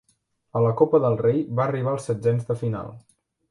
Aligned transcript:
A 0.59 0.63
la 0.65 0.71
Copa 0.79 1.01
del 1.03 1.17
Rei 1.19 1.37
va 1.61 1.65
arribar 1.67 1.93
als 1.99 2.09
setzens 2.11 2.51
de 2.51 2.61
final. 2.65 2.93